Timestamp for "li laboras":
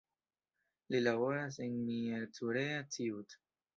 0.95-1.59